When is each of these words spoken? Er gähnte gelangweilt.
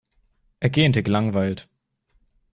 Er 0.59 0.71
gähnte 0.71 1.03
gelangweilt. 1.03 1.69